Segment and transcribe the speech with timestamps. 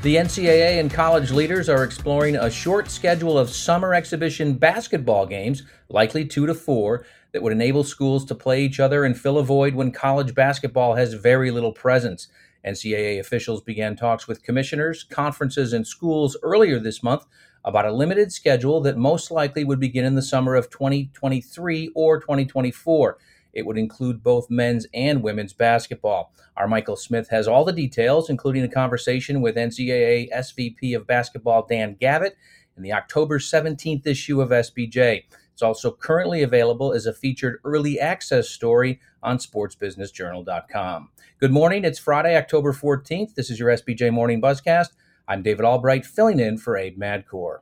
[0.00, 5.64] The NCAA and college leaders are exploring a short schedule of summer exhibition basketball games,
[5.88, 9.42] likely two to four, that would enable schools to play each other and fill a
[9.42, 12.28] void when college basketball has very little presence.
[12.64, 17.26] NCAA officials began talks with commissioners, conferences, and schools earlier this month
[17.64, 22.20] about a limited schedule that most likely would begin in the summer of 2023 or
[22.20, 23.18] 2024.
[23.52, 26.32] It would include both men's and women's basketball.
[26.56, 31.66] Our Michael Smith has all the details, including a conversation with NCAA SVP of Basketball
[31.68, 32.36] Dan Gavitt
[32.76, 35.24] in the October 17th issue of SBJ.
[35.52, 41.10] It's also currently available as a featured early access story on sportsbusinessjournal.com.
[41.40, 41.84] Good morning.
[41.84, 43.34] It's Friday, October 14th.
[43.34, 44.90] This is your SBJ Morning Buzzcast.
[45.26, 47.58] I'm David Albright, filling in for Abe Madkour.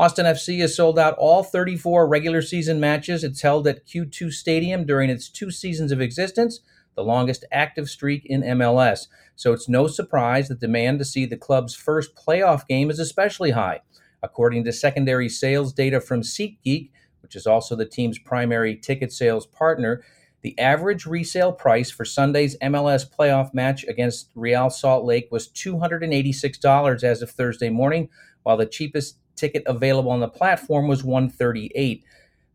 [0.00, 4.86] Austin FC has sold out all 34 regular season matches it's held at Q2 Stadium
[4.86, 6.60] during its two seasons of existence,
[6.96, 9.08] the longest active streak in MLS.
[9.36, 13.50] So it's no surprise that demand to see the club's first playoff game is especially
[13.50, 13.80] high.
[14.22, 16.88] According to secondary sales data from SeatGeek,
[17.20, 20.02] which is also the team's primary ticket sales partner,
[20.40, 27.04] the average resale price for Sunday's MLS playoff match against Real Salt Lake was $286
[27.04, 28.08] as of Thursday morning,
[28.44, 32.04] while the cheapest ticket available on the platform was 138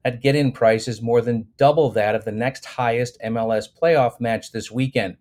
[0.03, 4.51] That get-in price is more than double that of the next highest MLS playoff match
[4.51, 5.17] this weekend.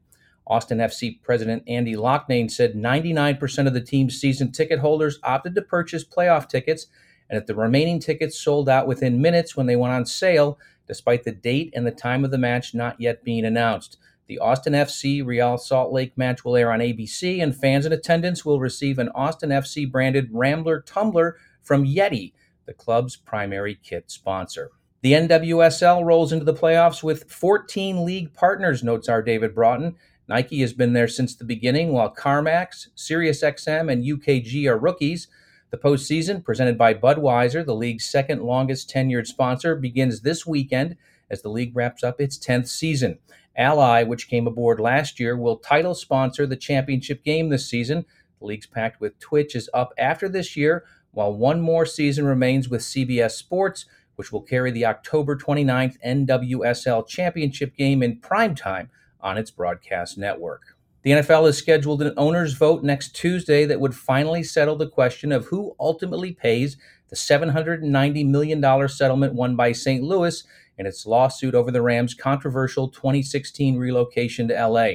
[0.46, 5.62] Austin FC president Andy Loughnane said 99% of the team's season ticket holders opted to
[5.62, 6.86] purchase playoff tickets
[7.30, 11.24] and that the remaining tickets sold out within minutes when they went on sale, despite
[11.24, 13.96] the date and the time of the match not yet being announced.
[14.26, 18.44] The Austin FC Real Salt Lake match will air on ABC, and fans in attendance
[18.44, 22.32] will receive an Austin FC branded Rambler tumbler from Yeti,
[22.66, 24.70] the club's primary kit sponsor.
[25.02, 29.96] The NWSL rolls into the playoffs with 14 league partners, notes our David Broughton.
[30.28, 35.28] Nike has been there since the beginning, while CarMax, SiriusXM, and UKG are rookies.
[35.70, 40.96] The postseason, presented by Budweiser, the league's second longest tenured sponsor, begins this weekend
[41.30, 43.18] as the league wraps up its 10th season.
[43.56, 48.04] Ally, which came aboard last year, will title sponsor the championship game this season.
[48.40, 52.68] The league's pact with Twitch is up after this year, while one more season remains
[52.68, 53.86] with CBS Sports,
[54.16, 60.18] which will carry the October 29th NWSL Championship game in prime time on its broadcast
[60.18, 60.76] network.
[61.02, 65.32] The NFL has scheduled an owners' vote next Tuesday that would finally settle the question
[65.32, 66.76] of who ultimately pays
[67.10, 70.02] the $790 million settlement won by St.
[70.02, 70.42] Louis
[70.78, 74.88] in its lawsuit over the Rams' controversial 2016 relocation to LA.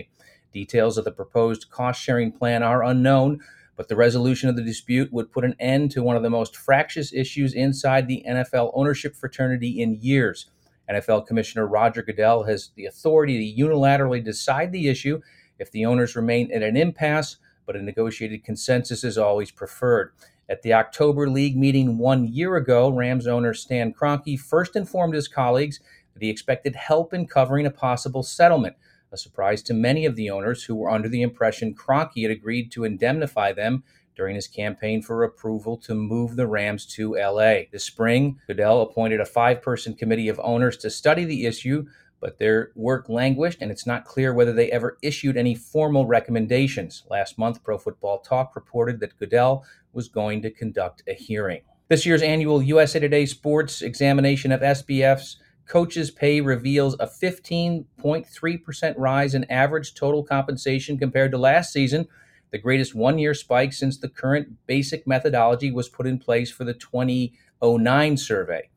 [0.52, 3.40] Details of the proposed cost sharing plan are unknown,
[3.80, 6.58] but the resolution of the dispute would put an end to one of the most
[6.58, 10.48] fractious issues inside the NFL ownership fraternity in years.
[10.92, 15.22] NFL Commissioner Roger Goodell has the authority to unilaterally decide the issue
[15.60, 20.12] if the owners remain at an impasse, but a negotiated consensus is always preferred.
[20.50, 25.30] At the October League meeting one year ago, Rams owner Stan Kroenke first informed his
[25.30, 25.80] colleagues
[26.14, 28.76] that he expected help in covering a possible settlement
[29.12, 32.72] a surprise to many of the owners who were under the impression Kroenke had agreed
[32.72, 33.84] to indemnify them
[34.16, 37.62] during his campaign for approval to move the Rams to LA.
[37.72, 41.86] This spring, Goodell appointed a five person committee of owners to study the issue,
[42.20, 47.04] but their work languished, and it's not clear whether they ever issued any formal recommendations.
[47.10, 51.62] Last month, Pro Football Talk reported that Goodell was going to conduct a hearing.
[51.88, 55.38] This year's annual USA Today Sports examination of SBF's
[55.70, 62.08] coaches' pay reveals a 15.3% rise in average total compensation compared to last season,
[62.52, 66.64] the greatest one year spike since the current basic methodology was put in place for
[66.64, 68.70] the 2009 survey.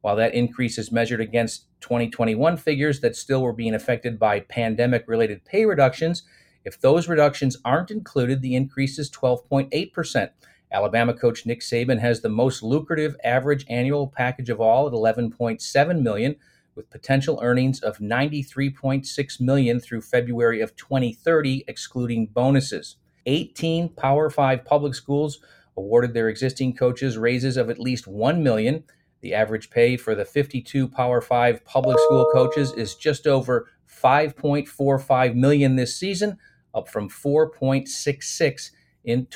[0.00, 5.04] While that increase is measured against 2021 figures that still were being affected by pandemic
[5.06, 6.22] related pay reductions,
[6.64, 10.30] if those reductions aren't included, the increase is 12.8%.
[10.72, 16.02] Alabama coach Nick Saban has the most lucrative average annual package of all at 11.7
[16.02, 16.36] million
[16.74, 22.96] with potential earnings of 93.6 million through February of 2030 excluding bonuses.
[23.26, 25.40] 18 Power 5 public schools
[25.76, 28.84] awarded their existing coaches raises of at least 1 million.
[29.20, 35.34] The average pay for the 52 Power 5 public school coaches is just over 5.45
[35.34, 36.38] million this season,
[36.74, 38.70] up from 4.66
[39.04, 39.26] in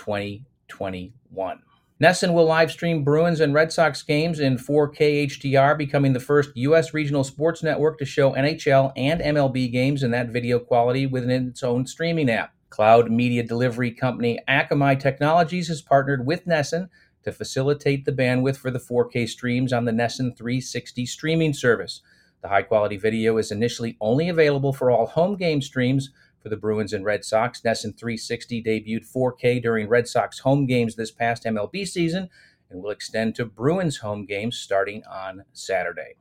[0.69, 1.61] 2021.
[2.03, 6.51] NESN will live stream Bruins and Red Sox games in 4K HDR, becoming the first
[6.57, 6.93] U.S.
[6.93, 11.63] regional sports network to show NHL and MLB games in that video quality within its
[11.63, 12.53] own streaming app.
[12.69, 16.89] Cloud media delivery company Akamai Technologies has partnered with NESN
[17.23, 22.01] to facilitate the bandwidth for the 4K streams on the NESN 360 streaming service.
[22.43, 26.11] The high quality video is initially only available for all home game streams
[26.45, 27.63] for the Bruins and Red Sox.
[27.63, 32.29] NESN 360 debuted 4K during Red Sox home games this past MLB season
[32.71, 36.17] and will extend to Bruins home games starting on Saturday.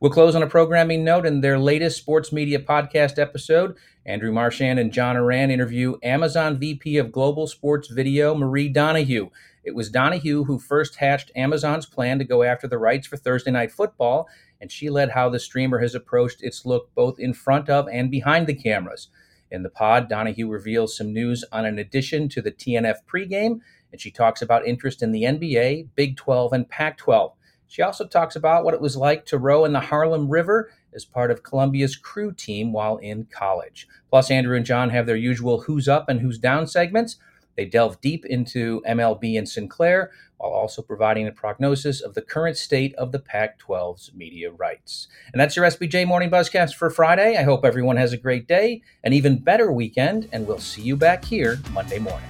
[0.00, 3.76] We'll close on a programming note in their latest sports media podcast episode.
[4.06, 9.28] Andrew Marchand and John Ourand interview Amazon VP of Global Sports Video, Marie Donoghue.
[9.64, 13.50] It was Donoghue who first hatched Amazon's plan to go after the rights for Thursday
[13.50, 14.28] Night Football,
[14.62, 18.10] and she led how the streamer has approached its look both in front of and
[18.10, 19.08] behind the cameras.
[19.50, 23.60] In the pod, Donoghue reveals some news on an addition to the TNF pregame,
[23.90, 27.32] and she talks about interest in the NBA, Big 12, and Pac 12.
[27.66, 31.04] She also talks about what it was like to row in the Harlem River as
[31.04, 33.86] part of Columbia's crew team while in college.
[34.10, 37.18] Plus, Andrew and John have their usual Who's Up and Who's Down segments.
[37.58, 42.56] They delve deep into MLB and Sinclair while also providing a prognosis of the current
[42.56, 45.08] state of the Pac 12's media rights.
[45.32, 47.36] And that's your SBJ Morning Buzzcast for Friday.
[47.36, 50.94] I hope everyone has a great day, an even better weekend, and we'll see you
[50.96, 52.28] back here Monday morning.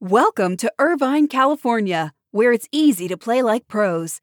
[0.00, 4.22] Welcome to Irvine, California, where it's easy to play like pros.